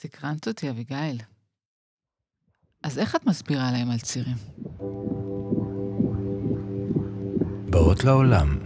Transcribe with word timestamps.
סקרנת 0.00 0.48
אותי, 0.48 0.70
אביגיל. 0.70 1.20
אז 2.82 2.98
איך 2.98 3.16
את 3.16 3.26
מסבירה 3.26 3.72
להם 3.72 3.90
על 3.90 3.98
צירים? 3.98 4.36
באות 7.70 8.04
לעולם. 8.04 8.58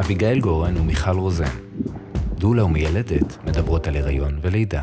אביגיל 0.00 0.40
גורן 0.40 0.76
ומיכל 0.76 1.18
רוזן, 1.18 1.56
דולה 2.34 2.64
ומיילדת, 2.64 3.44
מדברות 3.44 3.86
על 3.86 3.96
הריון 3.96 4.38
ולידה. 4.42 4.82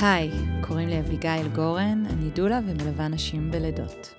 היי, 0.00 0.47
לי 0.98 1.04
אביגיל 1.04 1.48
גורן, 1.54 2.04
אני 2.10 2.30
דולה 2.30 2.60
ומלווה 2.66 3.08
נשים 3.08 3.50
בלידות. 3.50 4.14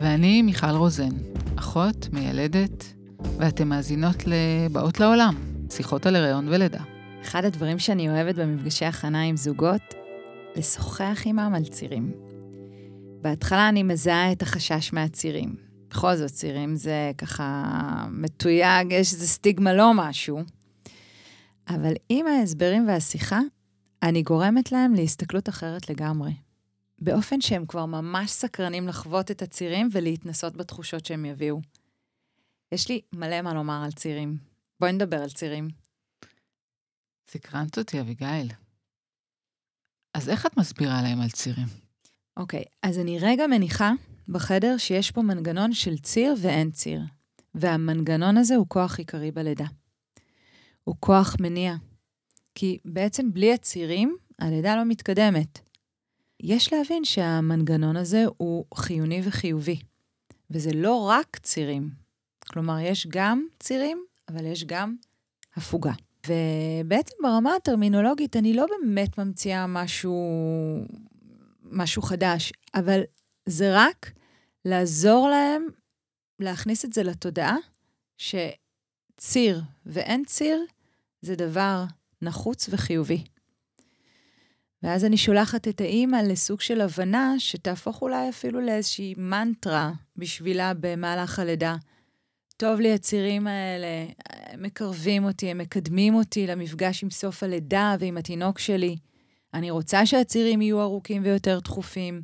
ואני 0.00 0.42
מיכל 0.42 0.70
רוזן, 0.70 1.08
אחות, 1.56 2.08
מיילדת, 2.12 2.94
ואתן 3.38 3.68
מאזינות 3.68 4.16
לבאות 4.26 5.00
לעולם, 5.00 5.34
שיחות 5.70 6.06
על 6.06 6.16
הריון 6.16 6.48
ולידה. 6.48 6.80
אחד 7.22 7.44
הדברים 7.44 7.78
שאני 7.78 8.08
אוהבת 8.08 8.34
במפגשי 8.34 8.84
הכנה 8.84 9.22
עם 9.22 9.36
זוגות, 9.36 9.94
לשוחח 10.56 11.22
עמם 11.26 11.52
על 11.56 11.64
צירים. 11.64 12.12
בהתחלה 13.20 13.68
אני 13.68 13.82
מזהה 13.82 14.32
את 14.32 14.42
החשש 14.42 14.92
מהצירים. 14.92 15.54
בכל 15.90 16.16
זאת, 16.16 16.30
צירים 16.30 16.76
זה 16.76 17.12
ככה 17.18 17.64
מתויג, 18.10 18.92
יש 18.92 19.12
איזה 19.12 19.26
סטיגמה 19.26 19.72
לא 19.72 19.94
משהו. 19.94 20.40
אבל 21.68 21.92
עם 22.08 22.26
ההסברים 22.26 22.88
והשיחה, 22.88 23.40
אני 24.02 24.22
גורמת 24.22 24.72
להם 24.72 24.94
להסתכלות 24.94 25.48
אחרת 25.48 25.90
לגמרי. 25.90 26.32
באופן 27.00 27.40
שהם 27.40 27.66
כבר 27.66 27.86
ממש 27.86 28.30
סקרנים 28.30 28.88
לחוות 28.88 29.30
את 29.30 29.42
הצירים 29.42 29.88
ולהתנסות 29.92 30.56
בתחושות 30.56 31.06
שהם 31.06 31.24
יביאו. 31.24 31.60
יש 32.72 32.88
לי 32.88 33.00
מלא 33.12 33.42
מה 33.42 33.54
לומר 33.54 33.82
על 33.84 33.92
צירים. 33.92 34.38
בואי 34.80 34.92
נדבר 34.92 35.22
על 35.22 35.30
צירים. 35.30 35.68
סקרנת 37.30 37.78
אותי, 37.78 38.00
אביגיל. 38.00 38.48
אז 40.14 40.28
איך 40.28 40.46
את 40.46 40.56
מסבירה 40.56 41.02
להם 41.02 41.20
על 41.20 41.30
צירים? 41.30 41.66
אוקיי, 42.36 42.64
אז 42.82 42.98
אני 42.98 43.18
רגע 43.18 43.46
מניחה 43.46 43.92
בחדר 44.28 44.76
שיש 44.78 45.10
פה 45.10 45.22
מנגנון 45.22 45.72
של 45.72 45.98
ציר 45.98 46.34
ואין 46.40 46.70
ציר. 46.70 47.00
והמנגנון 47.54 48.36
הזה 48.36 48.56
הוא 48.56 48.66
כוח 48.68 48.98
עיקרי 48.98 49.30
בלידה. 49.30 49.66
הוא 50.84 50.96
כוח 51.00 51.36
מניע. 51.40 51.74
כי 52.58 52.78
בעצם 52.84 53.32
בלי 53.32 53.52
הצירים, 53.52 54.16
הלידה 54.38 54.76
לא 54.76 54.84
מתקדמת. 54.84 55.58
יש 56.40 56.72
להבין 56.72 57.04
שהמנגנון 57.04 57.96
הזה 57.96 58.24
הוא 58.36 58.64
חיוני 58.74 59.20
וחיובי, 59.24 59.80
וזה 60.50 60.70
לא 60.74 61.08
רק 61.08 61.38
צירים. 61.42 61.90
כלומר, 62.48 62.78
יש 62.78 63.06
גם 63.06 63.46
צירים, 63.60 64.04
אבל 64.28 64.46
יש 64.46 64.64
גם 64.64 64.96
הפוגה. 65.56 65.92
ובעצם 66.26 67.14
ברמה 67.22 67.54
הטרמינולוגית, 67.54 68.36
אני 68.36 68.54
לא 68.54 68.66
באמת 68.66 69.18
ממציאה 69.18 69.66
משהו, 69.66 70.16
משהו 71.62 72.02
חדש, 72.02 72.52
אבל 72.74 73.00
זה 73.46 73.70
רק 73.74 74.12
לעזור 74.64 75.28
להם 75.28 75.66
להכניס 76.40 76.84
את 76.84 76.92
זה 76.92 77.02
לתודעה, 77.02 77.56
שציר 78.16 79.62
ואין 79.86 80.24
ציר 80.24 80.64
זה 81.22 81.36
דבר 81.36 81.84
נחוץ 82.22 82.68
וחיובי. 82.70 83.24
ואז 84.82 85.04
אני 85.04 85.16
שולחת 85.16 85.68
את 85.68 85.80
האימא 85.80 86.16
לסוג 86.16 86.60
של 86.60 86.80
הבנה 86.80 87.34
שתהפוך 87.38 88.02
אולי 88.02 88.28
אפילו 88.28 88.60
לאיזושהי 88.60 89.14
מנטרה 89.16 89.92
בשבילה 90.16 90.72
במהלך 90.80 91.38
הלידה. 91.38 91.76
טוב 92.56 92.80
לי 92.80 92.92
הצירים 92.92 93.46
האלה, 93.46 94.06
הם 94.28 94.62
מקרבים 94.62 95.24
אותי, 95.24 95.50
הם 95.50 95.58
מקדמים 95.58 96.14
אותי 96.14 96.46
למפגש 96.46 97.02
עם 97.02 97.10
סוף 97.10 97.42
הלידה 97.42 97.96
ועם 98.00 98.16
התינוק 98.16 98.58
שלי. 98.58 98.96
אני 99.54 99.70
רוצה 99.70 100.06
שהצירים 100.06 100.62
יהיו 100.62 100.82
ארוכים 100.82 101.22
ויותר 101.24 101.58
דחופים. 101.60 102.22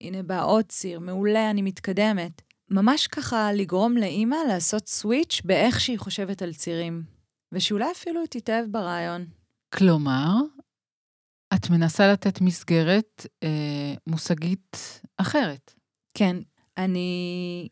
הנה 0.00 0.22
בא 0.22 0.44
עוד 0.44 0.64
ציר, 0.68 1.00
מעולה, 1.00 1.50
אני 1.50 1.62
מתקדמת. 1.62 2.42
ממש 2.70 3.06
ככה 3.06 3.52
לגרום 3.52 3.96
לאימא 3.96 4.36
לעשות 4.48 4.88
סוויץ' 4.88 5.40
באיך 5.44 5.80
שהיא 5.80 5.98
חושבת 5.98 6.42
על 6.42 6.54
צירים. 6.54 7.19
ושאולי 7.52 7.90
אפילו 7.92 8.20
תתאהב 8.30 8.66
ברעיון. 8.70 9.26
כלומר, 9.74 10.34
את 11.54 11.70
מנסה 11.70 12.12
לתת 12.12 12.40
מסגרת 12.40 13.26
אה, 13.42 13.94
מושגית 14.06 14.76
אחרת. 15.16 15.74
כן, 16.14 16.36
אני 16.78 17.68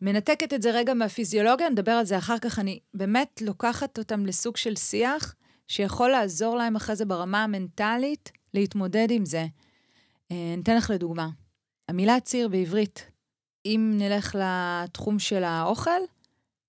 מנתקת 0.00 0.54
את 0.54 0.62
זה 0.62 0.70
רגע 0.70 0.94
מהפיזיולוגיה, 0.94 1.68
נדבר 1.68 1.92
על 1.92 2.04
זה 2.04 2.18
אחר 2.18 2.38
כך. 2.38 2.58
אני 2.58 2.80
באמת 2.94 3.42
לוקחת 3.46 3.98
אותם 3.98 4.26
לסוג 4.26 4.56
של 4.56 4.76
שיח 4.76 5.34
שיכול 5.68 6.10
לעזור 6.10 6.56
להם 6.56 6.76
אחרי 6.76 6.96
זה 6.96 7.04
ברמה 7.04 7.44
המנטלית 7.44 8.32
להתמודד 8.54 9.06
עם 9.10 9.24
זה. 9.24 9.46
אה, 10.30 10.54
אתן 10.62 10.76
לך 10.76 10.90
לדוגמה. 10.90 11.28
המילה 11.88 12.20
ציר 12.20 12.48
בעברית, 12.48 13.10
אם 13.66 13.92
נלך 13.94 14.36
לתחום 14.38 15.18
של 15.18 15.44
האוכל, 15.44 16.00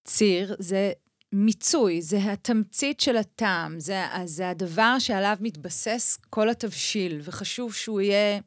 ציר 0.05 0.55
זה 0.59 0.91
מיצוי, 1.37 2.01
זה 2.01 2.31
התמצית 2.31 2.99
של 2.99 3.17
הטעם, 3.17 3.79
זה, 3.79 4.03
זה 4.25 4.49
הדבר 4.49 4.95
שעליו 4.99 5.37
מתבסס 5.41 6.17
כל 6.29 6.49
התבשיל, 6.49 7.21
וחשוב 7.23 7.73
שהוא 7.73 8.01
יהיה 8.01 8.39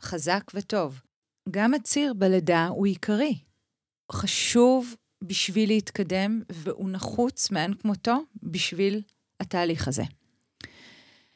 חזק 0.00 0.50
וטוב. 0.54 1.00
גם 1.50 1.74
הציר 1.74 2.14
בלידה 2.14 2.66
הוא 2.66 2.86
עיקרי. 2.86 3.38
חשוב 4.12 4.96
בשביל 5.24 5.68
להתקדם, 5.68 6.42
והוא 6.52 6.90
נחוץ 6.90 7.50
מאין 7.50 7.74
כמותו 7.74 8.16
בשביל 8.42 9.02
התהליך 9.40 9.88
הזה. 9.88 10.02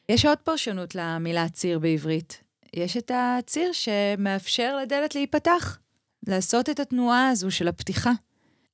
יש 0.08 0.24
עוד 0.24 0.38
פרשנות 0.38 0.94
למילה 0.94 1.48
ציר 1.48 1.78
בעברית. 1.78 2.42
יש 2.74 2.96
את 2.96 3.10
הציר 3.14 3.72
שמאפשר 3.72 4.76
לדלת 4.76 5.14
להיפתח, 5.14 5.78
לעשות 6.26 6.70
את 6.70 6.80
התנועה 6.80 7.28
הזו 7.28 7.50
של 7.50 7.68
הפתיחה. 7.68 8.12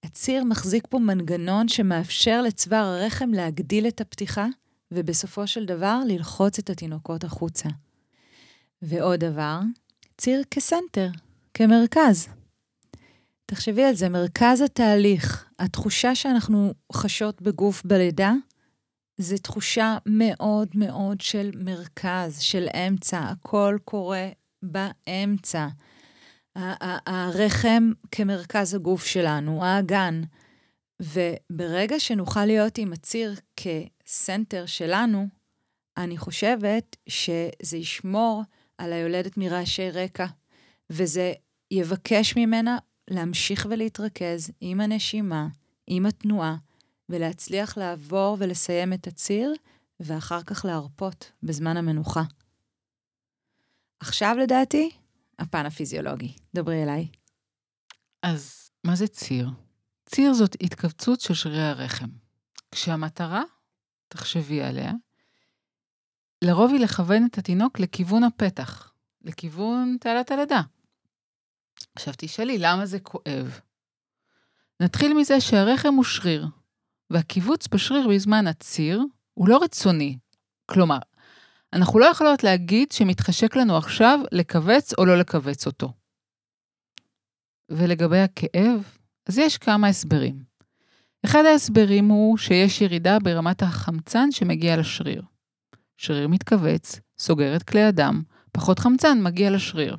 הציר 0.05 0.45
מחזיק 0.45 0.87
פה 0.91 0.99
מנגנון 0.99 1.69
שמאפשר 1.69 2.43
לצוואר 2.43 2.85
הרחם 2.85 3.31
להגדיל 3.31 3.89
את 3.89 4.01
הפתיחה, 4.01 4.47
ובסופו 4.91 5.47
של 5.47 5.65
דבר 5.65 6.01
ללחוץ 6.07 6.59
את 6.59 6.71
התינוקות 6.71 7.25
החוצה. 7.25 7.69
ועוד 8.83 9.21
דבר, 9.21 9.61
ציר 10.19 10.43
כסנטר, 10.51 11.09
כמרכז. 11.55 12.29
תחשבי 13.47 13.85
על 13.85 13.95
זה, 13.95 14.09
מרכז 14.09 14.61
התהליך, 14.61 15.45
התחושה 15.59 16.15
שאנחנו 16.15 16.75
חשות 16.93 17.43
בגוף 17.43 17.83
בלידה, 17.85 18.33
זה 19.17 19.39
תחושה 19.39 19.99
מאוד 20.07 20.69
מאוד 20.75 21.21
של 21.21 21.51
מרכז, 21.55 22.41
של 22.41 22.67
אמצע, 22.75 23.19
הכל 23.19 23.79
קורה 23.85 24.29
באמצע. 24.63 25.69
הרחם 26.57 27.93
כמרכז 28.11 28.75
הגוף 28.75 29.07
שלנו, 29.07 29.65
האגן. 29.65 30.23
וברגע 31.01 32.01
שנוכל 32.01 32.45
להיות 32.45 32.79
עם 32.79 32.93
הציר 32.93 33.35
כסנטר 33.57 34.67
שלנו, 34.67 35.29
אני 35.97 36.19
חושבת 36.19 36.97
שזה 37.09 37.77
ישמור 37.77 38.43
על 38.79 38.93
היולדת 38.93 39.37
מרעשי 39.37 39.91
רקע, 39.91 40.27
וזה 40.91 41.33
יבקש 41.71 42.37
ממנה 42.37 42.79
להמשיך 43.11 43.67
ולהתרכז 43.71 44.51
עם 44.61 44.81
הנשימה, 44.81 45.47
עם 45.87 46.07
התנועה, 46.07 46.57
ולהצליח 47.09 47.79
לעבור 47.79 48.37
ולסיים 48.39 48.93
את 48.93 49.07
הציר, 49.07 49.55
ואחר 50.01 50.43
כך 50.43 50.65
להרפות 50.65 51.33
בזמן 51.43 51.77
המנוחה. 51.77 52.23
עכשיו, 54.01 54.37
לדעתי, 54.41 54.91
הפן 55.39 55.67
הפיזיולוגי. 55.67 56.37
דברי 56.55 56.83
אליי. 56.83 57.09
אז 58.23 58.71
מה 58.85 58.97
זה 58.97 59.07
ציר? 59.07 59.49
ציר 60.07 60.33
זאת 60.33 60.57
התכווצות 60.61 61.21
של 61.21 61.35
שרירי 61.35 61.65
הרחם. 61.65 62.09
כשהמטרה, 62.71 63.43
תחשבי 64.09 64.63
עליה, 64.63 64.93
לרוב 66.45 66.73
היא 66.73 66.81
לכוון 66.81 67.27
את 67.27 67.39
התינוק 67.39 67.81
לכיוון 67.81 68.25
הפתח, 68.25 68.93
לכיוון 69.23 69.97
תעלת 70.01 70.31
הלידה. 70.31 70.61
עכשיו 71.95 72.15
תשאלי, 72.17 72.59
למה 72.59 72.87
זה 72.87 73.01
כואב? 73.01 73.61
נתחיל 74.81 75.15
מזה 75.15 75.41
שהרחם 75.41 75.95
הוא 75.95 76.05
שריר, 76.05 76.47
והקיבוץ 77.11 77.69
בשריר 77.69 78.09
בזמן 78.09 78.47
הציר 78.47 79.03
הוא 79.35 79.49
לא 79.49 79.59
רצוני. 79.63 80.19
כלומר, 80.67 80.99
אנחנו 81.75 81.99
לא 81.99 82.07
יכולות 82.07 82.45
להגיד 82.45 82.93
שמתחשק 82.93 83.57
לנו 83.57 83.77
עכשיו 83.77 84.21
לכווץ 84.33 84.93
או 84.99 85.05
לא 85.05 85.19
לכווץ 85.19 85.67
אותו. 85.67 85.93
ולגבי 87.69 88.19
הכאב, 88.19 88.97
אז 89.29 89.39
יש 89.39 89.59
כמה 89.59 89.89
הסברים. 89.89 90.45
אחד 91.25 91.45
ההסברים 91.45 92.09
הוא 92.09 92.39
שיש 92.39 92.81
ירידה 92.81 93.19
ברמת 93.19 93.63
החמצן 93.63 94.31
שמגיע 94.31 94.77
לשריר. 94.77 95.23
שריר 95.97 96.29
מתכווץ, 96.29 97.01
סוגר 97.19 97.57
את 97.57 97.63
כלי 97.63 97.83
הדם, 97.83 98.23
פחות 98.53 98.79
חמצן 98.79 99.23
מגיע 99.23 99.51
לשריר. 99.51 99.97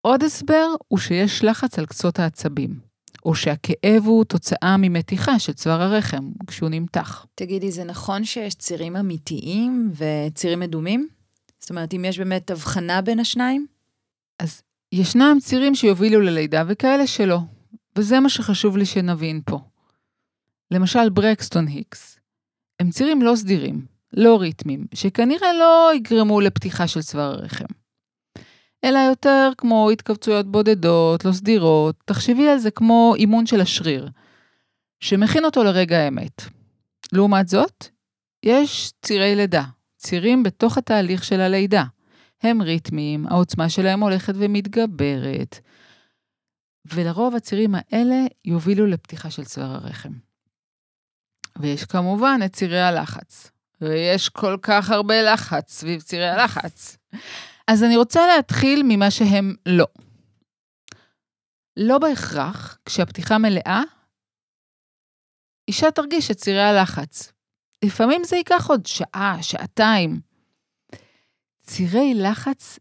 עוד 0.00 0.22
הסבר 0.22 0.66
הוא 0.88 0.98
שיש 0.98 1.44
לחץ 1.44 1.78
על 1.78 1.86
קצות 1.86 2.18
העצבים, 2.18 2.80
או 3.24 3.34
שהכאב 3.34 4.02
הוא 4.04 4.24
תוצאה 4.24 4.76
ממתיחה 4.78 5.38
של 5.38 5.52
צוואר 5.52 5.82
הרחם 5.82 6.30
כשהוא 6.46 6.68
נמתח. 6.68 7.26
תגידי, 7.34 7.70
זה 7.70 7.84
נכון 7.84 8.24
שיש 8.24 8.54
צירים 8.54 8.96
אמיתיים 8.96 9.92
וצירים 9.96 10.60
מדומים? 10.60 11.08
זאת 11.60 11.70
אומרת, 11.70 11.94
אם 11.94 12.04
יש 12.04 12.18
באמת 12.18 12.50
הבחנה 12.50 13.02
בין 13.02 13.20
השניים? 13.20 13.66
אז 14.38 14.62
ישנם 14.92 15.38
צירים 15.40 15.74
שיובילו 15.74 16.20
ללידה 16.20 16.64
וכאלה 16.68 17.06
שלא, 17.06 17.38
וזה 17.96 18.20
מה 18.20 18.28
שחשוב 18.28 18.76
לי 18.76 18.86
שנבין 18.86 19.40
פה. 19.44 19.60
למשל 20.70 21.10
ברקסטון 21.10 21.66
היקס. 21.66 22.18
הם 22.80 22.90
צירים 22.90 23.22
לא 23.22 23.36
סדירים, 23.36 23.86
לא 24.12 24.40
ריתמים, 24.40 24.86
שכנראה 24.94 25.52
לא 25.52 25.90
יגרמו 25.94 26.40
לפתיחה 26.40 26.88
של 26.88 27.02
צוואר 27.02 27.32
הרחם. 27.34 27.79
אלא 28.84 28.98
יותר 28.98 29.50
כמו 29.58 29.90
התכווצויות 29.90 30.46
בודדות, 30.46 31.24
לא 31.24 31.32
סדירות, 31.32 31.96
תחשבי 32.04 32.48
על 32.48 32.58
זה 32.58 32.70
כמו 32.70 33.14
אימון 33.16 33.46
של 33.46 33.60
השריר, 33.60 34.08
שמכין 35.00 35.44
אותו 35.44 35.64
לרגע 35.64 35.98
האמת. 35.98 36.42
לעומת 37.12 37.48
זאת, 37.48 37.86
יש 38.42 38.92
צירי 39.02 39.34
לידה, 39.36 39.64
צירים 39.96 40.42
בתוך 40.42 40.78
התהליך 40.78 41.24
של 41.24 41.40
הלידה. 41.40 41.84
הם 42.42 42.62
ריתמיים, 42.62 43.26
העוצמה 43.26 43.68
שלהם 43.68 44.00
הולכת 44.00 44.32
ומתגברת, 44.36 45.58
ולרוב 46.84 47.36
הצירים 47.36 47.74
האלה 47.74 48.16
יובילו 48.44 48.86
לפתיחה 48.86 49.30
של 49.30 49.44
צוואר 49.44 49.74
הרחם. 49.74 50.12
ויש 51.58 51.84
כמובן 51.84 52.40
את 52.44 52.52
צירי 52.52 52.80
הלחץ, 52.80 53.50
ויש 53.80 54.28
כל 54.28 54.56
כך 54.62 54.90
הרבה 54.90 55.22
לחץ 55.22 55.72
סביב 55.72 56.00
צירי 56.00 56.28
הלחץ. 56.28 56.96
אז 57.72 57.84
אני 57.84 57.96
רוצה 57.96 58.26
להתחיל 58.26 58.82
ממה 58.84 59.10
שהם 59.10 59.54
לא. 59.66 59.86
לא 61.76 61.98
בהכרח, 61.98 62.78
כשהפתיחה 62.84 63.38
מלאה, 63.38 63.82
אישה 65.68 65.90
תרגיש 65.90 66.30
את 66.30 66.36
צירי 66.36 66.62
הלחץ. 66.62 67.32
לפעמים 67.84 68.24
זה 68.24 68.36
ייקח 68.36 68.66
עוד 68.68 68.86
שעה, 68.86 69.36
שעתיים. 69.42 70.20
צירי 71.60 72.14
לחץ 72.14 72.78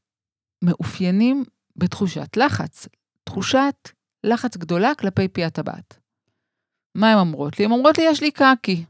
מאופיינים 0.64 1.44
בתחושת 1.76 2.38
לחץ, 2.38 2.88
תחושת 3.24 3.90
לחץ 4.24 4.58
גדולה 4.58 4.96
כלפי 4.96 5.28
פי 5.28 5.46
הטבעת. 5.46 6.00
מה 6.96 7.12
הן 7.12 7.18
אומרות 7.18 7.60
לי? 7.60 7.66
הן 7.66 7.72
אומרות 7.72 7.98
לי, 7.98 8.04
יש 8.08 8.22
לי 8.22 8.32
קקי, 8.32 8.86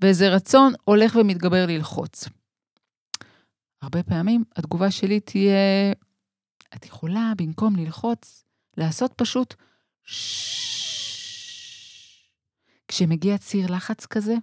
ואיזה 0.00 0.28
רצון 0.28 0.72
הולך 0.84 1.16
ומתגבר 1.16 1.66
ללחוץ. 1.66 2.28
הרבה 3.82 4.02
פעמים 4.02 4.44
התגובה 4.56 4.90
שלי 4.90 5.20
תהיה, 5.20 5.92
את 6.76 6.86
יכולה 6.86 7.32
במקום 7.36 7.76
ללחוץ, 7.76 8.44
לעשות 8.76 9.12
פשוט 9.16 9.54
כשמגיע 12.88 13.38
ציר 13.38 13.72
לחץ 13.72 14.06
כזה, 14.06 14.34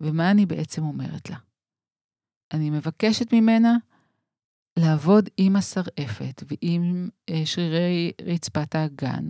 ומה 0.00 0.30
אני 0.30 0.46
בעצם 0.46 0.82
אומרת 0.82 1.30
לה? 1.30 1.36
אני 2.52 2.70
מבקשת 2.70 3.32
ממנה 3.32 3.76
לעבוד 4.78 5.28
עם 5.36 5.56
השרעפת 5.56 6.42
ועם 6.46 7.08
אה, 7.30 7.46
שרירי 7.46 8.12
רצפת 8.22 8.74
האגן, 8.74 9.24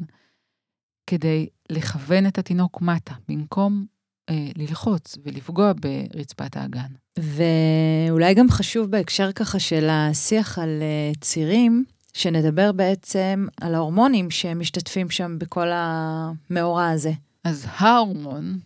כדי 1.06 1.48
לכוון 1.70 2.26
את 2.26 2.38
התינוק 2.38 2.82
מטה, 2.82 3.14
במקום 3.28 3.86
אה, 4.30 4.48
ללחוץ 4.56 5.16
ולפגוע 5.24 5.72
ברצפת 5.72 6.56
האגן. 6.56 6.92
ואולי 7.18 8.34
גם 8.34 8.50
חשוב 8.50 8.90
בהקשר 8.90 9.32
ככה 9.32 9.58
של 9.58 9.88
השיח 9.90 10.58
על 10.58 10.82
אה, 10.82 11.12
צירים, 11.20 11.84
שנדבר 12.12 12.72
בעצם 12.72 13.46
על 13.60 13.74
ההורמונים 13.74 14.30
שמשתתפים 14.30 15.10
שם 15.10 15.38
בכל 15.38 15.68
המאורע 15.72 16.88
הזה. 16.88 17.12
אז 17.44 17.66
ההורמון 17.76 18.58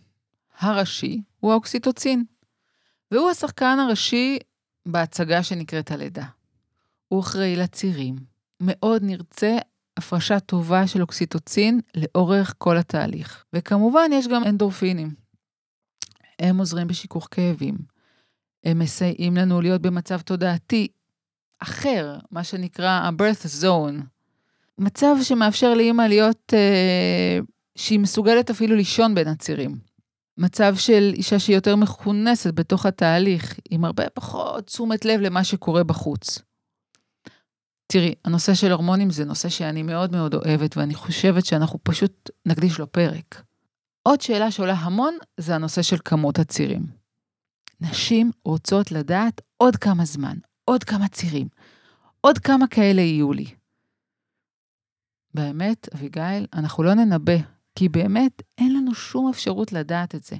הראשי 0.59 1.21
הוא 1.39 1.51
האוקסיטוצין, 1.51 2.23
והוא 3.11 3.29
השחקן 3.29 3.77
הראשי 3.79 4.39
בהצגה 4.85 5.43
שנקראת 5.43 5.91
הלידה. 5.91 6.25
הוא 7.07 7.19
אחראי 7.19 7.55
לצירים. 7.55 8.15
מאוד 8.61 9.03
נרצה 9.03 9.57
הפרשה 9.97 10.39
טובה 10.39 10.87
של 10.87 11.01
אוקסיטוצין 11.01 11.79
לאורך 11.95 12.53
כל 12.57 12.77
התהליך. 12.77 13.45
וכמובן, 13.53 14.09
יש 14.13 14.27
גם 14.27 14.43
אנדורפינים. 14.43 15.20
הם 16.41 16.57
עוזרים 16.57 16.87
בשיכוך 16.87 17.27
כאבים. 17.31 17.77
הם 18.63 18.79
מסייעים 18.79 19.37
לנו 19.37 19.61
להיות 19.61 19.81
במצב 19.81 20.21
תודעתי 20.21 20.87
אחר, 21.59 22.17
מה 22.31 22.43
שנקרא 22.43 22.89
ה-birth 22.89 23.63
zone. 23.63 24.03
מצב 24.77 25.15
שמאפשר 25.23 25.73
לאימא 25.73 26.01
להיות, 26.01 26.53
אה, 26.53 27.39
שהיא 27.75 27.99
מסוגלת 27.99 28.49
אפילו 28.49 28.75
לישון 28.75 29.15
בין 29.15 29.27
הצירים. 29.27 29.79
מצב 30.37 30.75
של 30.75 31.11
אישה 31.13 31.39
שהיא 31.39 31.55
יותר 31.55 31.75
מכונסת 31.75 32.53
בתוך 32.53 32.85
התהליך, 32.85 33.59
עם 33.69 33.85
הרבה 33.85 34.09
פחות 34.09 34.65
תשומת 34.65 35.05
לב 35.05 35.19
למה 35.19 35.43
שקורה 35.43 35.83
בחוץ. 35.83 36.39
תראי, 37.87 38.13
הנושא 38.25 38.53
של 38.53 38.71
הורמונים 38.71 39.09
זה 39.09 39.25
נושא 39.25 39.49
שאני 39.49 39.83
מאוד 39.83 40.11
מאוד 40.11 40.33
אוהבת, 40.33 40.77
ואני 40.77 40.93
חושבת 40.93 41.45
שאנחנו 41.45 41.79
פשוט 41.83 42.29
נקדיש 42.45 42.79
לו 42.79 42.91
פרק. 42.91 43.43
עוד 44.03 44.21
שאלה 44.21 44.51
שעולה 44.51 44.73
המון 44.73 45.17
זה 45.37 45.55
הנושא 45.55 45.81
של 45.81 45.97
כמות 46.05 46.39
הצירים. 46.39 46.85
נשים 47.81 48.31
רוצות 48.45 48.91
לדעת 48.91 49.41
עוד 49.57 49.75
כמה 49.75 50.05
זמן, 50.05 50.37
עוד 50.65 50.83
כמה 50.83 51.07
צירים, 51.07 51.47
עוד 52.21 52.37
כמה 52.37 52.67
כאלה 52.67 53.01
יהיו 53.01 53.33
לי. 53.33 53.45
באמת, 55.33 55.87
אביגיל, 55.95 56.47
אנחנו 56.53 56.83
לא 56.83 56.93
ננבא, 56.93 57.37
כי 57.75 57.89
באמת 57.89 58.41
אין 58.57 58.73
לנו 58.73 58.93
שום 58.93 59.29
אפשרות 59.29 59.73
לדעת 59.73 60.15
את 60.15 60.23
זה. 60.23 60.35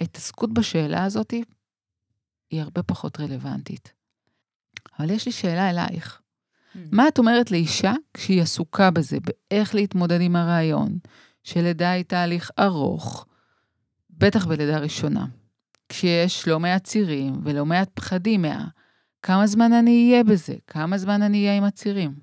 ההתעסקות 0.00 0.54
בשאלה 0.54 1.04
הזאת 1.04 1.30
היא 2.50 2.62
הרבה 2.62 2.82
פחות 2.82 3.20
רלוונטית. 3.20 3.92
אבל 4.98 5.10
יש 5.10 5.26
לי 5.26 5.32
שאלה 5.32 5.70
אלייך. 5.70 6.20
Mm. 6.20 6.78
מה 6.92 7.08
את 7.08 7.18
אומרת 7.18 7.50
לאישה 7.50 7.92
כשהיא 8.14 8.42
עסוקה 8.42 8.90
בזה, 8.90 9.18
באיך 9.20 9.74
להתמודד 9.74 10.20
עם 10.20 10.36
הרעיון, 10.36 10.98
שלידה 11.44 11.90
היא 11.90 12.04
תהליך 12.04 12.50
ארוך, 12.58 13.26
בטח 14.10 14.46
בלידה 14.46 14.78
ראשונה, 14.78 15.26
כשיש 15.88 16.48
לא 16.48 16.60
מעט 16.60 16.84
צירים 16.84 17.40
ולא 17.44 17.66
מעט 17.66 17.90
פחדים 17.94 18.42
מה... 18.42 18.66
כמה 19.22 19.46
זמן 19.46 19.72
אני 19.72 20.10
אהיה 20.10 20.24
בזה? 20.24 20.54
כמה 20.66 20.98
זמן 20.98 21.22
אני 21.22 21.38
אהיה 21.38 21.56
עם 21.56 21.64
הצירים? 21.64 22.14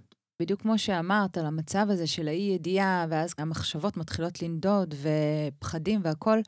בדיוק 0.42 0.62
כמו 0.62 0.78
שאמרת, 0.78 1.38
על 1.38 1.46
המצב 1.46 1.88
הזה 1.90 2.08
של 2.08 2.28
האי-ידיעה, 2.28 3.06
ואז 3.10 3.34
המחשבות 3.38 3.98
מתחילות 3.98 4.42
לנדוד, 4.42 4.94
ופחדים 5.02 6.02
והכול, 6.04 6.42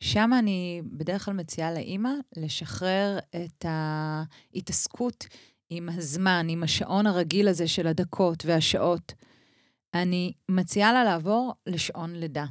שם 0.00 0.30
אני 0.38 0.82
בדרך 0.92 1.24
כלל 1.24 1.34
מציעה 1.34 1.72
לאימא 1.72 2.10
לשחרר 2.36 3.18
את 3.36 3.64
ההתעסקות 3.68 5.26
עם 5.70 5.88
הזמן, 5.88 6.46
עם 6.48 6.62
השעון 6.62 7.06
הרגיל 7.06 7.48
הזה 7.48 7.68
של 7.68 7.86
הדקות 7.86 8.46
והשעות. 8.46 9.12
אני 10.02 10.32
מציעה 10.48 10.92
לה 10.92 11.04
לעבור 11.04 11.54
לשעון 11.66 12.14
לידה. 12.14 12.44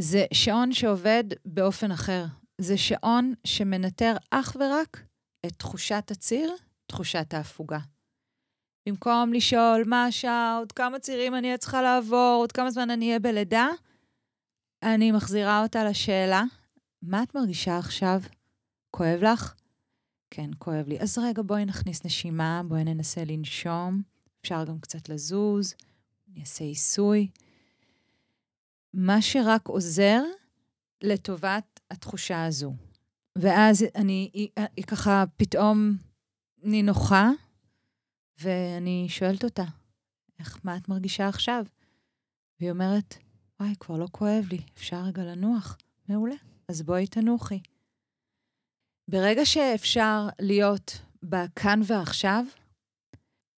זה 0.00 0.24
שעון 0.32 0.72
שעובד 0.72 1.24
באופן 1.44 1.90
אחר. 1.90 2.24
זה 2.58 2.76
שעון 2.78 3.34
שמנטר 3.44 4.16
אך 4.30 4.56
ורק 4.60 5.02
את 5.46 5.52
תחושת 5.52 6.10
הציר, 6.10 6.54
תחושת 6.86 7.34
ההפוגה. 7.34 7.78
במקום 8.88 9.32
לשאול 9.32 9.84
מה 9.86 10.04
השעה, 10.04 10.56
עוד 10.58 10.72
כמה 10.72 10.98
צירים 10.98 11.34
אני 11.34 11.58
צריכה 11.58 11.82
לעבור, 11.82 12.36
עוד 12.40 12.52
כמה 12.52 12.70
זמן 12.70 12.90
אני 12.90 13.06
אהיה 13.06 13.18
בלידה, 13.18 13.68
אני 14.82 15.12
מחזירה 15.12 15.62
אותה 15.62 15.84
לשאלה, 15.84 16.42
מה 17.02 17.22
את 17.22 17.34
מרגישה 17.34 17.78
עכשיו? 17.78 18.20
כואב 18.90 19.22
לך? 19.22 19.54
כן, 20.30 20.50
כואב 20.58 20.88
לי. 20.88 21.00
אז 21.00 21.18
רגע, 21.18 21.42
בואי 21.42 21.64
נכניס 21.64 22.04
נשימה, 22.04 22.62
בואי 22.68 22.84
ננסה 22.84 23.24
לנשום. 23.24 24.11
אפשר 24.42 24.64
גם 24.64 24.80
קצת 24.80 25.08
לזוז, 25.08 25.74
אני 26.28 26.40
אעשה 26.40 26.64
עיסוי. 26.64 27.28
מה 28.94 29.22
שרק 29.22 29.68
עוזר 29.68 30.22
לטובת 31.02 31.80
התחושה 31.90 32.44
הזו. 32.44 32.74
ואז 33.38 33.84
אני, 33.94 34.30
היא, 34.34 34.48
היא 34.76 34.84
ככה 34.84 35.24
פתאום 35.36 35.96
נינוחה, 36.62 37.30
ואני 38.40 39.06
שואלת 39.08 39.44
אותה, 39.44 39.64
איך, 40.38 40.58
מה 40.64 40.76
את 40.76 40.88
מרגישה 40.88 41.28
עכשיו? 41.28 41.64
והיא 42.60 42.70
אומרת, 42.70 43.14
וואי, 43.60 43.74
כבר 43.80 43.96
לא 43.96 44.06
כואב 44.12 44.44
לי, 44.50 44.60
אפשר 44.76 45.02
רגע 45.04 45.24
לנוח. 45.24 45.78
מעולה, 46.08 46.34
אז 46.68 46.82
בואי 46.82 47.06
תנוחי. 47.06 47.60
ברגע 49.08 49.44
שאפשר 49.44 50.28
להיות 50.38 50.98
בכאן 51.22 51.80
ועכשיו, 51.86 52.44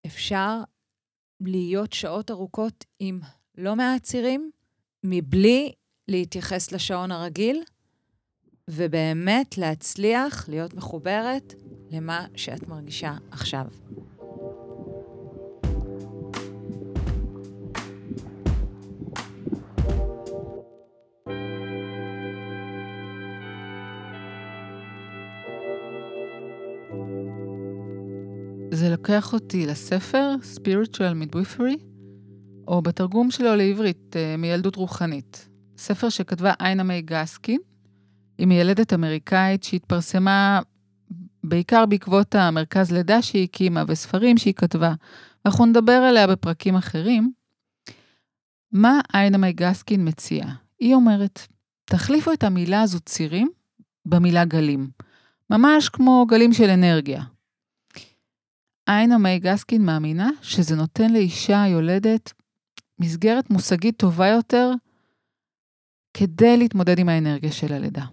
אפשר 0.06 0.62
להיות 1.40 1.92
שעות 1.92 2.30
ארוכות 2.30 2.84
עם 2.98 3.20
לא 3.58 3.76
מעט 3.76 4.02
צירים, 4.02 4.50
מבלי 5.04 5.72
להתייחס 6.08 6.72
לשעון 6.72 7.12
הרגיל, 7.12 7.62
ובאמת 8.70 9.58
להצליח 9.58 10.48
להיות 10.48 10.74
מחוברת 10.74 11.54
למה 11.90 12.26
שאת 12.36 12.68
מרגישה 12.68 13.14
עכשיו. 13.30 13.64
זה 28.84 28.90
לוקח 28.90 29.32
אותי 29.32 29.66
לספר 29.66 30.34
Spiritual 30.56 31.14
Midwifery, 31.34 31.82
או 32.68 32.82
בתרגום 32.82 33.30
שלו 33.30 33.56
לעברית, 33.56 34.16
אה, 34.16 34.36
מילדות 34.36 34.76
רוחנית. 34.76 35.48
ספר 35.78 36.08
שכתבה 36.08 36.52
איינה 36.60 36.82
מיי 36.82 37.02
גסקין, 37.02 37.60
היא 38.38 38.46
מיילדת 38.46 38.92
אמריקאית 38.92 39.62
שהתפרסמה 39.62 40.60
בעיקר 41.44 41.86
בעקבות 41.86 42.34
המרכז 42.34 42.92
לידה 42.92 43.22
שהיא 43.22 43.44
הקימה 43.44 43.84
וספרים 43.88 44.38
שהיא 44.38 44.54
כתבה. 44.54 44.94
אנחנו 45.46 45.66
נדבר 45.66 45.92
עליה 45.92 46.26
בפרקים 46.26 46.76
אחרים. 46.76 47.32
מה 48.72 49.00
איינה 49.14 49.38
מיי 49.38 49.52
גסקין 49.52 50.08
מציעה? 50.08 50.54
היא 50.80 50.94
אומרת, 50.94 51.40
תחליפו 51.84 52.32
את 52.32 52.44
המילה 52.44 52.82
הזו 52.82 53.00
צירים 53.00 53.50
במילה 54.06 54.44
גלים. 54.44 54.90
ממש 55.50 55.88
כמו 55.88 56.26
גלים 56.28 56.52
של 56.52 56.70
אנרגיה. 56.70 57.33
איינה 58.88 59.18
מיי 59.18 59.38
גסקין 59.38 59.82
מאמינה 59.82 60.30
שזה 60.42 60.76
נותן 60.76 61.12
לאישה 61.12 61.64
יולדת 61.68 62.32
מסגרת 62.98 63.50
מושגית 63.50 63.96
טובה 63.96 64.28
יותר 64.28 64.70
כדי 66.14 66.56
להתמודד 66.56 66.98
עם 66.98 67.08
האנרגיה 67.08 67.52
של 67.52 67.72
הלידה. 67.72 68.04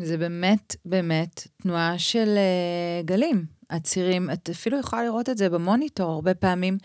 זה 0.00 0.18
באמת, 0.18 0.76
באמת 0.84 1.48
תנועה 1.62 1.98
של 1.98 2.28
uh, 2.36 3.06
גלים. 3.06 3.46
הצירים, 3.70 4.30
את 4.30 4.50
אפילו 4.50 4.78
יכולה 4.78 5.04
לראות 5.04 5.28
את 5.28 5.38
זה 5.38 5.50
במוניטור 5.50 6.12
הרבה 6.12 6.34
פעמים, 6.34 6.78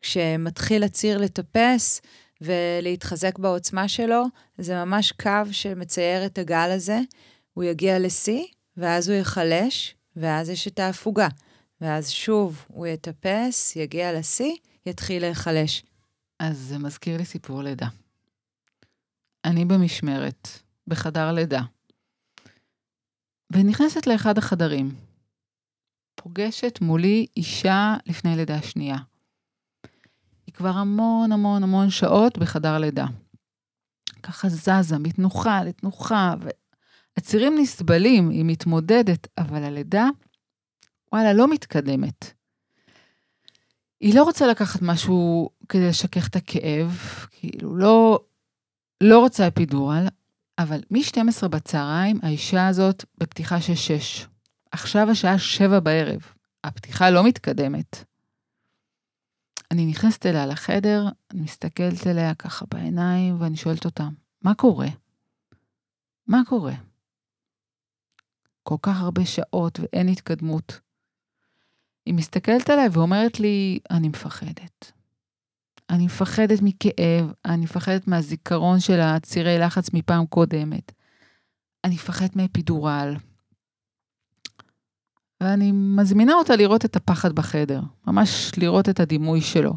כשמתחיל 0.00 0.84
הציר 0.84 1.18
לטפס 1.18 2.00
ולהתחזק 2.40 3.38
בעוצמה 3.38 3.88
שלו, 3.88 4.24
זה 4.58 4.84
ממש 4.84 5.12
קו 5.12 5.52
שמצייר 5.52 6.26
את 6.26 6.38
הגל 6.38 6.70
הזה. 6.74 7.00
הוא 7.54 7.64
יגיע 7.64 7.98
לשיא, 7.98 8.44
ואז 8.76 9.08
הוא 9.08 9.16
ייחלש, 9.16 9.94
ואז 10.16 10.50
יש 10.50 10.68
את 10.68 10.78
ההפוגה. 10.78 11.28
ואז 11.80 12.10
שוב 12.10 12.64
הוא 12.68 12.86
יטפס, 12.86 13.76
יגיע 13.76 14.18
לשיא, 14.18 14.52
יתחיל 14.86 15.22
להיחלש. 15.22 15.84
אז 16.38 16.58
זה 16.58 16.78
מזכיר 16.78 17.16
לי 17.16 17.24
סיפור 17.24 17.62
לידה. 17.62 17.88
אני 19.44 19.64
במשמרת, 19.64 20.48
בחדר 20.86 21.32
לידה, 21.32 21.62
ונכנסת 23.52 24.06
לאחד 24.06 24.38
החדרים. 24.38 24.94
פוגשת 26.14 26.78
מולי 26.80 27.26
אישה 27.36 27.96
לפני 28.06 28.36
לידה 28.36 28.62
שנייה. 28.62 28.96
היא 30.46 30.54
כבר 30.54 30.68
המון 30.68 31.32
המון 31.32 31.62
המון 31.62 31.90
שעות 31.90 32.38
בחדר 32.38 32.78
לידה. 32.78 33.06
ככה 34.22 34.48
זזה 34.48 34.98
מתנוחה 34.98 35.64
לתנוחה, 35.64 36.34
והצירים 37.16 37.54
נסבלים, 37.58 38.30
היא 38.30 38.44
מתמודדת, 38.44 39.28
אבל 39.38 39.64
הלידה, 39.64 40.08
וואלה, 41.12 41.32
לא 41.32 41.48
מתקדמת. 41.48 42.32
היא 44.00 44.14
לא 44.14 44.22
רוצה 44.22 44.46
לקחת 44.46 44.82
משהו 44.82 45.50
כדי 45.68 45.88
לשכך 45.88 46.28
את 46.28 46.36
הכאב, 46.36 46.98
כאילו, 47.30 47.76
לא, 47.76 48.20
לא 49.00 49.18
רוצה 49.18 49.48
אפידורל, 49.48 50.06
אבל 50.58 50.80
מ-12 50.90 51.48
בצהריים 51.48 52.18
האישה 52.22 52.68
הזאת 52.68 53.04
בפתיחה 53.18 53.60
של 53.60 53.74
6. 53.74 54.26
עכשיו 54.70 55.10
השעה 55.10 55.38
7 55.38 55.80
בערב. 55.80 56.20
הפתיחה 56.64 57.10
לא 57.10 57.24
מתקדמת. 57.24 58.04
אני 59.70 59.86
נכנסת 59.86 60.26
אליה 60.26 60.46
לחדר, 60.46 61.04
אני 61.30 61.40
מסתכלת 61.40 62.06
אליה 62.06 62.34
ככה 62.34 62.64
בעיניים, 62.74 63.40
ואני 63.40 63.56
שואלת 63.56 63.84
אותה, 63.84 64.08
מה 64.42 64.54
קורה? 64.54 64.88
מה 66.26 66.42
קורה? 66.48 66.74
כל 68.62 68.76
כך 68.82 69.00
הרבה 69.00 69.26
שעות 69.26 69.80
ואין 69.80 70.08
התקדמות. 70.08 70.80
היא 72.06 72.14
מסתכלת 72.14 72.70
עליי 72.70 72.88
ואומרת 72.92 73.40
לי, 73.40 73.78
אני 73.90 74.08
מפחדת. 74.08 74.92
אני 75.90 76.06
מפחדת 76.06 76.58
מכאב, 76.62 77.32
אני 77.44 77.64
מפחדת 77.64 78.08
מהזיכרון 78.08 78.80
של 78.80 79.00
הצירי 79.00 79.58
לחץ 79.58 79.92
מפעם 79.92 80.26
קודמת. 80.26 80.92
אני 81.84 81.94
מפחדת 81.94 82.36
מאפידורל. 82.36 83.16
ואני 85.40 85.72
מזמינה 85.72 86.34
אותה 86.34 86.56
לראות 86.56 86.84
את 86.84 86.96
הפחד 86.96 87.32
בחדר, 87.32 87.80
ממש 88.06 88.52
לראות 88.56 88.88
את 88.88 89.00
הדימוי 89.00 89.40
שלו, 89.40 89.74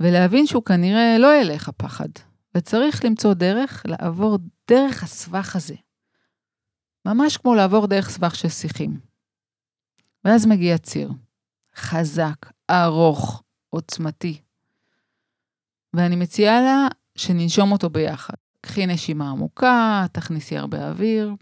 ולהבין 0.00 0.46
שהוא 0.46 0.62
כנראה 0.62 1.16
לא 1.18 1.34
ילך 1.40 1.68
הפחד, 1.68 2.08
וצריך 2.54 3.04
למצוא 3.04 3.34
דרך 3.34 3.82
לעבור 3.86 4.38
דרך 4.70 5.02
הסבך 5.02 5.56
הזה. 5.56 5.74
ממש 7.06 7.36
כמו 7.36 7.54
לעבור 7.54 7.86
דרך 7.86 8.10
סבך 8.10 8.34
של 8.34 8.48
שיחים. 8.48 9.11
ואז 10.24 10.46
מגיע 10.46 10.78
ציר. 10.78 11.10
חזק, 11.76 12.52
ארוך, 12.70 13.42
עוצמתי. 13.70 14.40
ואני 15.94 16.16
מציעה 16.16 16.60
לה 16.60 16.88
שננשום 17.14 17.72
אותו 17.72 17.90
ביחד. 17.90 18.34
קחי 18.60 18.86
נשימה 18.86 19.30
עמוקה, 19.30 20.04
תכניסי 20.12 20.56
הרבה 20.58 20.88
אוויר. 20.88 21.34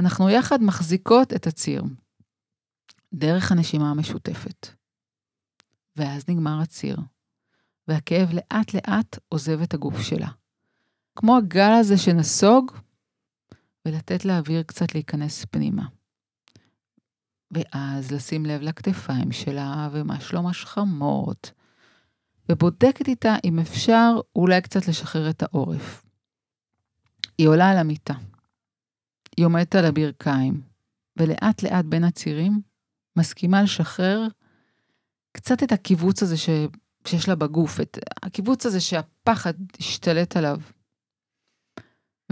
אנחנו 0.00 0.30
יחד 0.30 0.62
מחזיקות 0.62 1.32
את 1.32 1.46
הציר, 1.46 1.82
דרך 3.14 3.52
הנשימה 3.52 3.90
המשותפת. 3.90 4.68
ואז 5.96 6.24
נגמר 6.28 6.60
הציר, 6.62 6.96
והכאב 7.88 8.28
לאט-לאט 8.32 9.18
עוזב 9.28 9.60
את 9.62 9.74
הגוף 9.74 10.00
שלה. 10.00 10.28
כמו 11.16 11.36
הגל 11.36 11.72
הזה 11.80 11.98
שנסוג, 11.98 12.72
ולתת 13.86 14.24
לאוויר 14.24 14.62
קצת 14.62 14.94
להיכנס 14.94 15.44
פנימה. 15.44 15.97
ואז 17.50 18.12
לשים 18.12 18.46
לב 18.46 18.62
לכתפיים 18.62 19.32
שלה 19.32 19.88
ומה 19.92 20.20
שלום 20.20 20.46
השכמות, 20.46 21.50
ובודקת 22.48 23.08
איתה 23.08 23.36
אם 23.44 23.58
אפשר 23.58 24.14
אולי 24.36 24.60
קצת 24.60 24.88
לשחרר 24.88 25.30
את 25.30 25.42
העורף. 25.42 26.04
היא 27.38 27.48
עולה 27.48 27.70
על 27.70 27.76
המיטה. 27.78 28.14
היא 29.36 29.46
עומדת 29.46 29.74
על 29.74 29.84
הברכיים, 29.84 30.60
ולאט 31.16 31.62
לאט 31.62 31.84
בין 31.84 32.04
הצירים 32.04 32.60
מסכימה 33.16 33.62
לשחרר 33.62 34.28
קצת 35.32 35.62
את 35.62 35.72
הקיבוץ 35.72 36.22
הזה 36.22 36.36
ש... 36.36 36.48
שיש 37.06 37.28
לה 37.28 37.34
בגוף, 37.34 37.80
את 37.80 37.98
הקיבוץ 38.22 38.66
הזה 38.66 38.80
שהפחד 38.80 39.52
השתלט 39.78 40.36
עליו. 40.36 40.60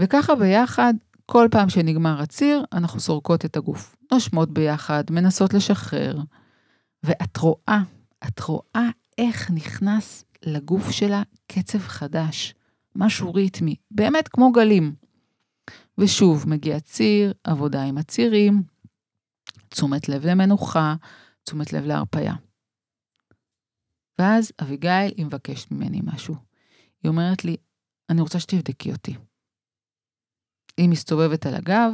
וככה 0.01 0.35
ביחד, 0.35 0.93
כל 1.25 1.47
פעם 1.51 1.69
שנגמר 1.69 2.21
הציר, 2.21 2.63
אנחנו 2.73 2.99
סורקות 2.99 3.45
את 3.45 3.57
הגוף. 3.57 3.96
נושמות 4.11 4.49
ביחד, 4.49 5.03
מנסות 5.11 5.53
לשחרר. 5.53 6.17
ואת 7.03 7.37
רואה, 7.37 7.79
את 8.27 8.39
רואה 8.39 8.89
איך 9.17 9.51
נכנס 9.51 10.25
לגוף 10.45 10.91
שלה 10.91 11.23
קצב 11.47 11.79
חדש, 11.79 12.53
משהו 12.95 13.33
ריתמי, 13.33 13.75
באמת 13.91 14.27
כמו 14.27 14.51
גלים. 14.51 14.95
ושוב, 15.97 16.49
מגיע 16.49 16.79
ציר, 16.79 17.33
עבודה 17.43 17.83
עם 17.83 17.97
הצירים, 17.97 18.63
תשומת 19.69 20.09
לב 20.09 20.25
למנוחה, 20.25 20.95
תשומת 21.43 21.73
לב 21.73 21.85
להרפייה. 21.85 22.33
ואז 24.19 24.51
אביגיל 24.61 25.11
היא 25.17 25.25
מבקשת 25.25 25.71
ממני 25.71 26.01
משהו. 26.03 26.35
היא 27.03 27.09
אומרת 27.09 27.45
לי, 27.45 27.57
אני 28.09 28.21
רוצה 28.21 28.39
שתבדקי 28.39 28.91
אותי. 28.91 29.15
היא 30.77 30.89
מסתובבת 30.89 31.45
על 31.45 31.55
הגב, 31.55 31.91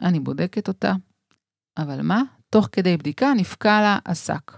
אני 0.00 0.20
בודקת 0.20 0.68
אותה, 0.68 0.92
אבל 1.76 2.02
מה? 2.02 2.22
תוך 2.50 2.68
כדי 2.72 2.96
בדיקה 2.96 3.26
נפקע 3.36 3.80
לה 3.80 3.98
השק, 4.06 4.52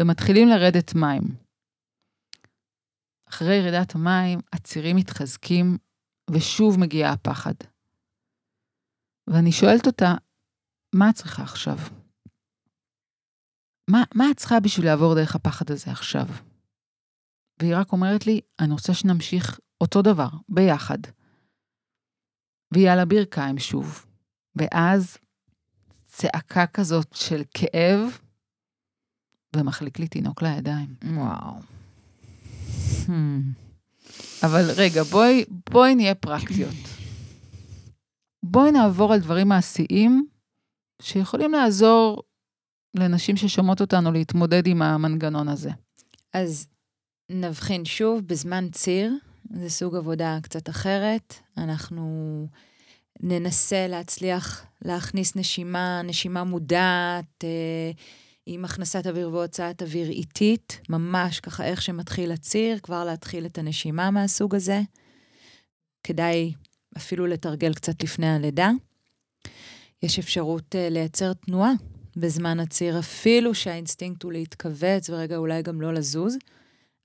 ומתחילים 0.00 0.48
לרדת 0.48 0.94
מים. 0.94 1.22
אחרי 3.28 3.54
ירידת 3.54 3.94
המים, 3.94 4.38
הצירים 4.52 4.96
מתחזקים, 4.96 5.78
ושוב 6.30 6.80
מגיע 6.80 7.10
הפחד. 7.10 7.54
ואני 9.26 9.52
שואלת 9.52 9.86
אותה, 9.86 10.14
מה 10.94 11.10
את 11.10 11.14
צריכה 11.14 11.42
עכשיו? 11.42 11.76
מה, 13.90 14.02
מה 14.14 14.24
את 14.30 14.36
צריכה 14.36 14.60
בשביל 14.60 14.86
לעבור 14.86 15.14
דרך 15.14 15.34
הפחד 15.34 15.70
הזה 15.70 15.90
עכשיו? 15.90 16.26
והיא 17.60 17.76
רק 17.76 17.92
אומרת 17.92 18.26
לי, 18.26 18.40
אני 18.60 18.72
רוצה 18.72 18.94
שנמשיך 18.94 19.60
אותו 19.80 20.02
דבר, 20.02 20.28
ביחד. 20.48 20.98
והיא 22.74 22.90
על 22.90 22.98
הברכיים 22.98 23.58
שוב. 23.58 24.06
ואז 24.56 25.18
צעקה 26.18 26.66
כזאת 26.66 27.14
של 27.14 27.42
כאב, 27.54 28.18
ומחליק 29.56 29.98
לי 29.98 30.08
תינוק 30.08 30.42
לידיים. 30.42 30.94
וואו. 31.04 31.54
אבל 34.42 34.70
רגע, 34.76 35.02
בואי, 35.02 35.44
בואי 35.70 35.94
נהיה 35.94 36.14
פרקטיות. 36.14 36.74
בואי 38.42 38.72
נעבור 38.72 39.12
על 39.12 39.20
דברים 39.20 39.48
מעשיים 39.48 40.26
שיכולים 41.02 41.52
לעזור 41.52 42.22
לנשים 42.94 43.36
ששומעות 43.36 43.80
אותנו 43.80 44.12
להתמודד 44.12 44.66
עם 44.66 44.82
המנגנון 44.82 45.48
הזה. 45.48 45.70
אז 46.34 46.66
נבחין 47.30 47.84
שוב, 47.84 48.20
בזמן 48.26 48.70
ציר, 48.70 49.12
זה 49.50 49.70
סוג 49.70 49.96
עבודה 49.96 50.38
קצת 50.42 50.68
אחרת. 50.68 51.34
אנחנו 51.56 52.46
ננסה 53.20 53.86
להצליח 53.86 54.66
להכניס 54.84 55.36
נשימה, 55.36 56.02
נשימה 56.02 56.44
מודעת, 56.44 57.44
אה, 57.44 57.90
עם 58.46 58.64
הכנסת 58.64 59.06
אוויר 59.06 59.30
והוצאת 59.32 59.82
אוויר 59.82 60.08
איטית, 60.08 60.80
ממש 60.88 61.40
ככה 61.40 61.64
איך 61.64 61.82
שמתחיל 61.82 62.32
הציר, 62.32 62.78
כבר 62.78 63.04
להתחיל 63.04 63.46
את 63.46 63.58
הנשימה 63.58 64.10
מהסוג 64.10 64.54
הזה. 64.54 64.80
כדאי 66.04 66.52
אפילו 66.96 67.26
לתרגל 67.26 67.74
קצת 67.74 68.02
לפני 68.02 68.28
הלידה. 68.28 68.70
יש 70.02 70.18
אפשרות 70.18 70.74
uh, 70.74 70.90
לייצר 70.90 71.32
תנועה 71.32 71.72
בזמן 72.16 72.60
הציר, 72.60 72.98
אפילו 72.98 73.54
שהאינסטינקט 73.54 74.22
הוא 74.22 74.32
להתכווץ 74.32 75.10
ורגע 75.10 75.36
אולי 75.36 75.62
גם 75.62 75.80
לא 75.80 75.94
לזוז, 75.94 76.36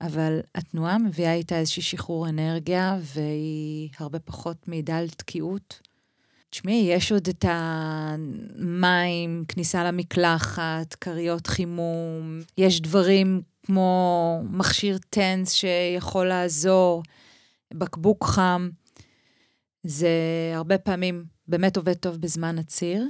אבל 0.00 0.40
התנועה 0.54 0.98
מביאה 0.98 1.34
איתה 1.34 1.58
איזושהי 1.58 1.82
שחרור 1.82 2.28
אנרגיה, 2.28 2.98
והיא 3.00 3.88
הרבה 3.98 4.18
פחות 4.18 4.68
מעידה 4.68 4.98
על 4.98 5.08
תקיעות. 5.08 5.80
תשמעי, 6.54 6.90
יש 6.92 7.12
עוד 7.12 7.28
את 7.28 7.44
המים, 7.48 9.44
כניסה 9.48 9.84
למקלחת, 9.84 10.94
כריות 10.94 11.46
חימום, 11.46 12.40
יש 12.58 12.80
דברים 12.80 13.42
כמו 13.66 14.40
מכשיר 14.50 14.98
טנס 15.10 15.52
שיכול 15.52 16.26
לעזור, 16.26 17.02
בקבוק 17.74 18.24
חם. 18.24 18.68
זה 19.82 20.08
הרבה 20.54 20.78
פעמים 20.78 21.24
באמת 21.48 21.76
עובד 21.76 21.94
טוב 21.94 22.16
בזמן 22.16 22.58
הציר, 22.58 23.04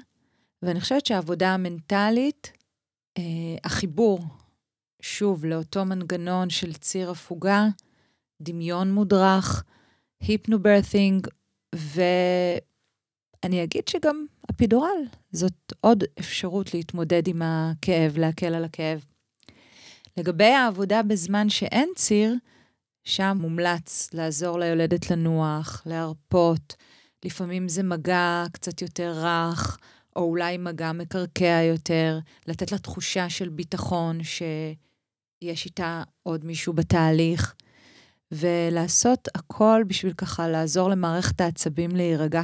ואני 0.62 0.80
חושבת 0.80 1.06
שהעבודה 1.06 1.54
המנטלית, 1.54 2.52
אה, 3.18 3.22
החיבור, 3.64 4.20
שוב, 5.02 5.44
לאותו 5.44 5.84
מנגנון 5.84 6.50
של 6.50 6.72
ציר 6.72 7.10
הפוגה, 7.10 7.66
דמיון 8.40 8.92
מודרך, 8.92 9.64
היפנוברת'ינג, 10.20 11.26
ואני 13.44 13.64
אגיד 13.64 13.88
שגם 13.88 14.26
אפידורל, 14.50 15.04
זאת 15.32 15.72
עוד 15.80 16.04
אפשרות 16.18 16.74
להתמודד 16.74 17.28
עם 17.28 17.42
הכאב, 17.44 18.18
להקל 18.18 18.54
על 18.54 18.64
הכאב. 18.64 19.04
לגבי 20.16 20.44
העבודה 20.44 21.02
בזמן 21.02 21.48
שאין 21.48 21.88
ציר, 21.96 22.34
שם 23.04 23.38
מומלץ 23.40 24.08
לעזור 24.12 24.58
ליולדת 24.58 25.10
לנוח, 25.10 25.82
להרפות. 25.86 26.76
לפעמים 27.24 27.68
זה 27.68 27.82
מגע 27.82 28.44
קצת 28.52 28.82
יותר 28.82 29.12
רך, 29.24 29.78
או 30.16 30.22
אולי 30.22 30.56
מגע 30.56 30.92
מקרקע 30.92 31.62
יותר, 31.62 32.18
לתת 32.46 32.72
לה 32.72 32.78
תחושה 32.78 33.30
של 33.30 33.48
ביטחון 33.48 34.18
שיש 34.22 35.66
איתה 35.66 36.02
עוד 36.22 36.44
מישהו 36.44 36.72
בתהליך, 36.72 37.54
ולעשות 38.32 39.28
הכל 39.34 39.82
בשביל 39.86 40.12
ככה 40.12 40.48
לעזור 40.48 40.90
למערכת 40.90 41.40
העצבים 41.40 41.96
להירגע. 41.96 42.42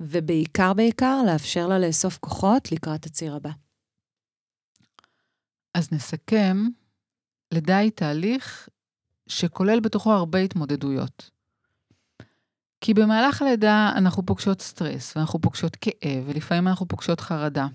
ובעיקר 0.00 0.74
בעיקר 0.74 1.22
לאפשר 1.26 1.68
לה 1.68 1.78
לאסוף 1.78 2.18
כוחות 2.18 2.72
לקראת 2.72 3.06
הציר 3.06 3.34
הבא. 3.34 3.50
אז 5.74 5.92
נסכם, 5.92 6.56
לידה 7.54 7.78
היא 7.78 7.90
תהליך 7.90 8.68
שכולל 9.28 9.80
בתוכו 9.80 10.12
הרבה 10.12 10.38
התמודדויות. 10.38 11.30
כי 12.80 12.94
במהלך 12.94 13.42
הלידה 13.42 13.92
אנחנו 13.96 14.26
פוגשות 14.26 14.60
סטרס, 14.62 15.16
ואנחנו 15.16 15.40
פוגשות 15.40 15.76
כאב, 15.76 16.24
ולפעמים 16.26 16.68
אנחנו 16.68 16.88
פוגשות 16.88 17.20
חרדה. 17.20 17.66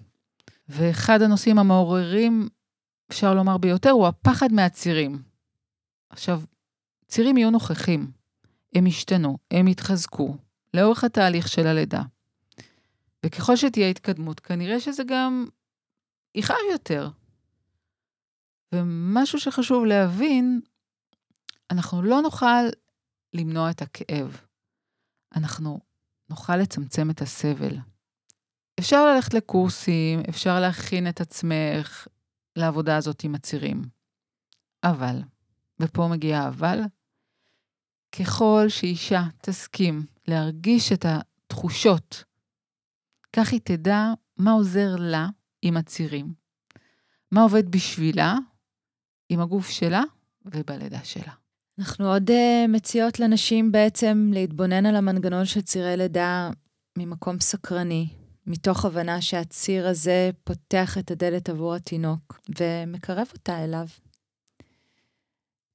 ואחד 0.70 1.22
הנושאים 1.22 1.60
המעוררים, 1.60 2.50
אפשר 3.12 3.34
לומר 3.34 3.58
ביותר, 3.58 3.90
הוא 3.90 4.08
הפחד 4.08 4.52
מהצירים. 4.52 5.22
עכשיו, 6.10 6.42
צירים 7.08 7.38
יהיו 7.38 7.52
נוכחים, 7.52 8.12
הם 8.76 8.88
ישתנו, 8.88 9.38
הם 9.52 9.68
יתחזקו, 9.68 10.38
לאורך 10.74 11.04
התהליך 11.04 11.48
של 11.48 11.68
הלידה. 11.68 12.02
וככל 13.26 13.56
שתהיה 13.56 13.90
התקדמות, 13.90 14.40
כנראה 14.40 14.80
שזה 14.80 15.04
גם 15.08 15.46
יכאב 16.36 16.58
יותר. 16.72 17.10
ומשהו 18.72 19.40
שחשוב 19.40 19.86
להבין, 19.86 20.62
אנחנו 21.72 22.02
לא 22.02 22.22
נוכל 22.22 22.66
למנוע 23.34 23.72
את 23.72 23.82
הכאב. 23.82 24.42
אנחנו 25.36 25.80
נוכל 26.30 26.58
לצמצם 26.58 27.10
את 27.10 27.22
הסבל. 27.22 27.78
אפשר 28.80 29.06
ללכת 29.06 29.34
לקורסים, 29.34 30.20
אפשר 30.30 30.60
להכין 30.60 31.10
את 31.10 31.22
עצמך 31.22 32.08
לעבודה 32.56 32.98
הזאת 32.98 33.24
עם 33.24 33.36
הצירים. 33.36 33.82
אבל, 34.84 35.22
ופה 35.80 36.08
מגיע 36.12 36.40
האבל, 36.40 36.80
ככל 38.20 38.66
שאישה 38.70 39.24
תסכים 39.42 40.06
להרגיש 40.28 40.92
את 40.92 41.06
התחושות, 41.06 42.24
כך 43.34 43.52
היא 43.52 43.62
תדע 43.64 44.14
מה 44.38 44.52
עוזר 44.52 44.96
לה 45.00 45.28
עם 45.62 45.78
הצירים, 45.78 46.34
מה 47.32 47.44
עובד 47.44 47.72
בשבילה, 47.72 48.38
עם 49.30 49.40
הגוף 49.40 49.70
שלה 49.70 50.04
ובלידה 50.46 51.00
שלה. 51.04 51.34
אנחנו 51.80 52.12
עוד 52.12 52.30
uh, 52.30 52.68
מציעות 52.68 53.20
לנשים 53.20 53.72
בעצם 53.72 54.32
להתבונן 54.34 54.86
על 54.86 54.96
המנגנון 54.96 55.46
של 55.46 55.62
צירי 55.62 55.98
לידה 55.98 56.50
ממקום 56.98 57.40
סקרני, 57.40 58.08
מתוך 58.48 58.86
הבנה 58.86 59.22
שהציר 59.22 59.88
הזה 59.88 60.30
פותח 60.44 60.98
את 60.98 61.12
הדלת 61.12 61.50
עבור 61.50 61.76
התינוק 61.76 62.40
ומקרב 62.60 63.28
אותה 63.34 63.64
אליו. 63.64 63.86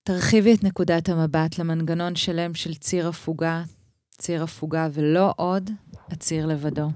תרחיבי 0.02 0.54
את 0.54 0.64
נקודת 0.64 1.08
המבט 1.08 1.58
למנגנון 1.58 2.16
שלם 2.16 2.54
של 2.54 2.74
ציר 2.74 3.08
הפוגה, 3.08 3.62
ציר 4.18 4.42
הפוגה 4.42 4.88
ולא 4.92 5.32
עוד 5.36 5.70
הציר 6.08 6.46
לבדו. 6.46 6.88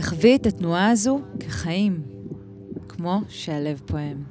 תחווי 0.00 0.36
את 0.36 0.46
התנועה 0.46 0.90
הזו 0.90 1.20
כחיים, 1.40 2.02
כמו 2.88 3.20
שהלב 3.28 3.80
פועם. 3.86 4.22